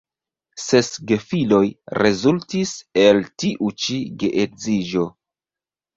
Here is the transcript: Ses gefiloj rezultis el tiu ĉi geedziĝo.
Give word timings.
Ses 0.61 0.87
gefiloj 1.11 1.67
rezultis 2.01 2.73
el 3.05 3.23
tiu 3.43 3.73
ĉi 3.85 4.03
geedziĝo. 4.25 5.05